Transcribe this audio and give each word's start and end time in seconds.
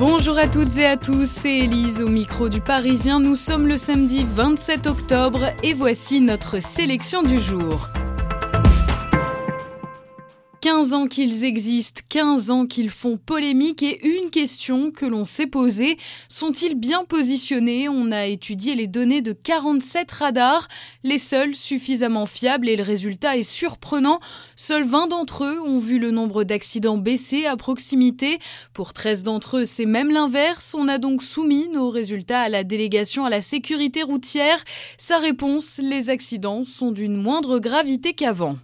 Bonjour 0.00 0.38
à 0.38 0.48
toutes 0.48 0.78
et 0.78 0.86
à 0.86 0.96
tous, 0.96 1.26
c'est 1.26 1.58
Elise 1.58 2.00
au 2.00 2.08
micro 2.08 2.48
du 2.48 2.62
Parisien. 2.62 3.20
Nous 3.20 3.36
sommes 3.36 3.68
le 3.68 3.76
samedi 3.76 4.24
27 4.34 4.86
octobre 4.86 5.50
et 5.62 5.74
voici 5.74 6.22
notre 6.22 6.62
sélection 6.62 7.22
du 7.22 7.38
jour. 7.38 7.90
15 10.60 10.92
ans 10.92 11.06
qu'ils 11.06 11.44
existent, 11.46 12.02
15 12.10 12.50
ans 12.50 12.66
qu'ils 12.66 12.90
font 12.90 13.16
polémique 13.16 13.82
et 13.82 14.06
une 14.06 14.28
question 14.28 14.90
que 14.90 15.06
l'on 15.06 15.24
s'est 15.24 15.46
posée, 15.46 15.96
sont-ils 16.28 16.74
bien 16.74 17.04
positionnés? 17.04 17.88
On 17.88 18.12
a 18.12 18.26
étudié 18.26 18.74
les 18.74 18.86
données 18.86 19.22
de 19.22 19.32
47 19.32 20.10
radars, 20.10 20.68
les 21.02 21.16
seuls 21.16 21.54
suffisamment 21.54 22.26
fiables 22.26 22.68
et 22.68 22.76
le 22.76 22.82
résultat 22.82 23.38
est 23.38 23.42
surprenant. 23.42 24.20
Seuls 24.54 24.84
20 24.84 25.06
d'entre 25.06 25.44
eux 25.44 25.60
ont 25.60 25.78
vu 25.78 25.98
le 25.98 26.10
nombre 26.10 26.44
d'accidents 26.44 26.98
baisser 26.98 27.46
à 27.46 27.56
proximité. 27.56 28.38
Pour 28.74 28.92
13 28.92 29.22
d'entre 29.22 29.58
eux, 29.58 29.64
c'est 29.64 29.86
même 29.86 30.10
l'inverse. 30.10 30.74
On 30.76 30.88
a 30.88 30.98
donc 30.98 31.22
soumis 31.22 31.68
nos 31.72 31.88
résultats 31.88 32.42
à 32.42 32.48
la 32.50 32.64
délégation 32.64 33.24
à 33.24 33.30
la 33.30 33.40
sécurité 33.40 34.02
routière. 34.02 34.62
Sa 34.98 35.16
réponse, 35.16 35.80
les 35.82 36.10
accidents 36.10 36.64
sont 36.66 36.92
d'une 36.92 37.16
moindre 37.16 37.60
gravité 37.60 38.12
qu'avant. 38.12 38.56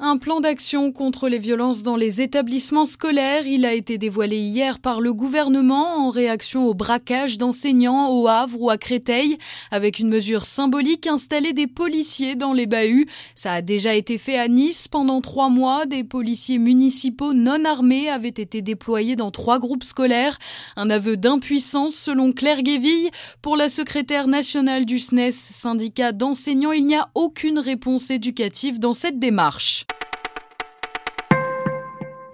Un 0.00 0.18
plan 0.18 0.40
d'action 0.40 0.90
contre 0.90 1.28
les 1.28 1.38
violences 1.38 1.84
dans 1.84 1.94
les 1.94 2.20
établissements 2.20 2.84
scolaires, 2.84 3.46
il 3.46 3.64
a 3.64 3.74
été 3.74 3.96
dévoilé 3.96 4.38
hier 4.38 4.80
par 4.80 5.00
le 5.00 5.14
gouvernement 5.14 5.98
en 5.98 6.10
réaction 6.10 6.66
au 6.66 6.74
braquage 6.74 7.38
d'enseignants 7.38 8.10
au 8.10 8.26
Havre 8.26 8.60
ou 8.60 8.70
à 8.70 8.76
Créteil, 8.76 9.38
avec 9.70 10.00
une 10.00 10.08
mesure 10.08 10.46
symbolique 10.46 11.06
installer 11.06 11.52
des 11.52 11.68
policiers 11.68 12.34
dans 12.34 12.52
les 12.52 12.66
bahuts. 12.66 13.06
Ça 13.36 13.52
a 13.52 13.62
déjà 13.62 13.94
été 13.94 14.18
fait 14.18 14.36
à 14.36 14.48
Nice 14.48 14.88
pendant 14.88 15.20
trois 15.20 15.48
mois. 15.48 15.86
Des 15.86 16.02
policiers 16.02 16.58
municipaux 16.58 17.32
non 17.32 17.64
armés 17.64 18.08
avaient 18.08 18.28
été 18.28 18.62
déployés 18.62 19.14
dans 19.14 19.30
trois 19.30 19.60
groupes 19.60 19.84
scolaires. 19.84 20.40
Un 20.74 20.90
aveu 20.90 21.16
d'impuissance 21.16 21.94
selon 21.94 22.32
Claire 22.32 22.62
Guéville. 22.62 23.10
Pour 23.42 23.56
la 23.56 23.68
secrétaire 23.68 24.26
nationale 24.26 24.86
du 24.86 24.98
SNES, 24.98 25.30
syndicat 25.30 26.10
d'enseignants, 26.10 26.72
il 26.72 26.84
n'y 26.84 26.96
a 26.96 27.08
aucune 27.14 27.60
réponse 27.60 28.10
éducative 28.10 28.80
dans 28.80 28.94
cette 28.94 29.20
démarche. 29.20 29.84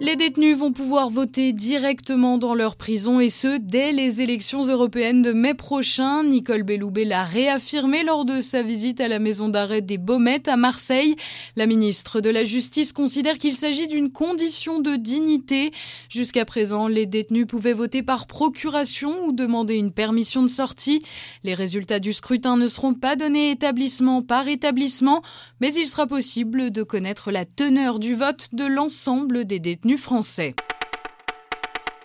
Les 0.03 0.15
détenus 0.15 0.57
vont 0.57 0.71
pouvoir 0.71 1.11
voter 1.11 1.53
directement 1.53 2.39
dans 2.39 2.55
leur 2.55 2.75
prison 2.75 3.19
et 3.19 3.29
ce, 3.29 3.59
dès 3.59 3.91
les 3.91 4.23
élections 4.23 4.63
européennes 4.63 5.21
de 5.21 5.31
mai 5.31 5.53
prochain. 5.53 6.23
Nicole 6.23 6.63
Belloubet 6.63 7.05
l'a 7.05 7.23
réaffirmé 7.23 8.01
lors 8.01 8.25
de 8.25 8.41
sa 8.41 8.63
visite 8.63 8.99
à 8.99 9.07
la 9.07 9.19
maison 9.19 9.47
d'arrêt 9.47 9.81
des 9.81 9.99
Baumettes 9.99 10.47
à 10.47 10.57
Marseille. 10.57 11.15
La 11.55 11.67
ministre 11.67 12.19
de 12.19 12.31
la 12.31 12.43
Justice 12.43 12.93
considère 12.93 13.37
qu'il 13.37 13.55
s'agit 13.55 13.87
d'une 13.87 14.11
condition 14.11 14.79
de 14.79 14.95
dignité. 14.95 15.71
Jusqu'à 16.09 16.45
présent, 16.45 16.87
les 16.87 17.05
détenus 17.05 17.45
pouvaient 17.45 17.71
voter 17.71 18.01
par 18.01 18.25
procuration 18.25 19.27
ou 19.27 19.33
demander 19.33 19.75
une 19.75 19.91
permission 19.91 20.41
de 20.41 20.47
sortie. 20.47 21.03
Les 21.43 21.53
résultats 21.53 21.99
du 21.99 22.11
scrutin 22.11 22.57
ne 22.57 22.65
seront 22.65 22.95
pas 22.95 23.15
donnés 23.15 23.51
établissement 23.51 24.23
par 24.23 24.47
établissement, 24.47 25.21
mais 25.59 25.71
il 25.75 25.87
sera 25.87 26.07
possible 26.07 26.71
de 26.71 26.81
connaître 26.81 27.29
la 27.29 27.45
teneur 27.45 27.99
du 27.99 28.15
vote 28.15 28.47
de 28.53 28.65
l'ensemble 28.65 29.45
des 29.45 29.59
détenus 29.59 29.90
français. 29.97 30.55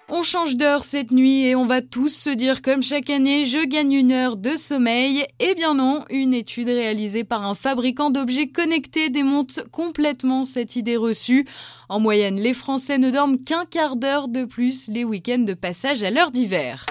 On 0.09 0.23
change 0.23 0.57
d'heure 0.57 0.85
cette 0.85 1.11
nuit 1.11 1.47
et 1.47 1.57
on 1.57 1.67
va 1.67 1.83
tous 1.83 2.11
se 2.11 2.31
dire 2.31 2.63
comme 2.63 2.81
chaque 2.81 3.11
année 3.11 3.45
je 3.45 3.67
gagne 3.67 3.93
une 3.93 4.13
heure 4.13 4.37
de 4.37 4.55
sommeil. 4.55 5.27
Eh 5.41 5.57
bien 5.57 5.75
non, 5.75 6.05
une 6.11 6.33
étude 6.33 6.69
réalisée 6.69 7.25
par 7.25 7.45
un 7.45 7.57
fabricant 7.57 8.11
d'objets 8.11 8.49
connectés 8.49 9.11
démonte 9.11 9.65
complètement 9.73 10.45
cette 10.45 10.77
idée 10.77 10.97
reçue. 10.97 11.45
En 11.89 11.99
moyenne, 11.99 12.41
les 12.41 12.55
Français 12.55 12.99
ne 12.99 13.11
dorment 13.11 13.43
qu'un 13.43 13.65
quart 13.65 13.97
d'heure 13.97 14.29
de 14.29 14.45
plus 14.45 14.87
les 14.87 15.03
week-ends 15.03 15.39
de 15.39 15.55
passage 15.55 16.05
à 16.05 16.11
l'heure 16.13 16.31
d'hiver. 16.31 16.87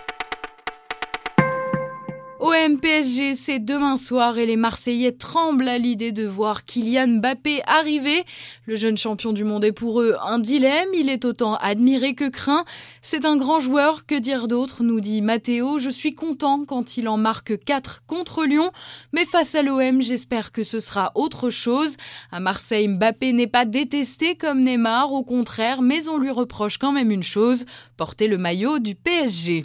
OM 2.56 2.80
PSG, 2.80 3.36
c'est 3.36 3.60
demain 3.60 3.98
soir 3.98 4.38
et 4.38 4.46
les 4.46 4.56
Marseillais 4.56 5.12
tremblent 5.12 5.68
à 5.68 5.78
l'idée 5.78 6.12
de 6.12 6.26
voir 6.26 6.64
Kylian 6.64 7.20
Mbappé 7.20 7.62
arriver. 7.66 8.24
Le 8.66 8.76
jeune 8.76 8.98
champion 8.98 9.34
du 9.34 9.44
monde 9.44 9.66
est 9.66 9.72
pour 9.72 10.00
eux 10.00 10.16
un 10.24 10.40
dilemme, 10.40 10.88
il 10.94 11.10
est 11.10 11.26
autant 11.26 11.56
admiré 11.56 12.14
que 12.14 12.30
craint. 12.30 12.64
C'est 13.02 13.26
un 13.26 13.36
grand 13.36 13.60
joueur, 13.60 14.06
que 14.06 14.16
dire 14.16 14.48
d'autre, 14.48 14.84
nous 14.84 15.02
dit 15.02 15.22
Matteo. 15.22 15.80
Je 15.80 15.90
suis 15.90 16.14
content 16.14 16.64
quand 16.66 16.98
il 16.98 17.10
en 17.10 17.18
marque 17.18 17.58
4 17.58 18.04
contre 18.06 18.46
Lyon, 18.46 18.72
mais 19.12 19.26
face 19.26 19.56
à 19.56 19.62
l'OM, 19.62 20.02
j'espère 20.02 20.52
que 20.52 20.64
ce 20.64 20.80
sera 20.80 21.12
autre 21.16 21.50
chose. 21.50 21.98
À 22.32 22.40
Marseille, 22.40 22.88
Mbappé 22.88 23.34
n'est 23.34 23.48
pas 23.48 23.66
détesté 23.66 24.36
comme 24.36 24.62
Neymar, 24.62 25.12
au 25.12 25.24
contraire, 25.24 25.82
mais 25.82 26.08
on 26.08 26.18
lui 26.18 26.32
reproche 26.32 26.78
quand 26.78 26.94
même 26.94 27.12
une 27.12 27.24
chose, 27.24 27.66
porter 27.98 28.28
le 28.28 28.38
maillot 28.38 28.80
du 28.80 28.96
PSG. 28.96 29.62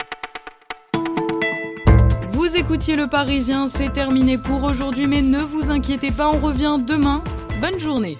Vous 2.51 2.57
écoutiez 2.57 2.97
Le 2.97 3.07
Parisien, 3.07 3.67
c'est 3.67 3.93
terminé 3.93 4.37
pour 4.37 4.63
aujourd'hui, 4.63 5.07
mais 5.07 5.21
ne 5.21 5.39
vous 5.39 5.71
inquiétez 5.71 6.11
pas, 6.11 6.27
on 6.27 6.37
revient 6.37 6.79
demain. 6.85 7.23
Bonne 7.61 7.79
journée 7.79 8.17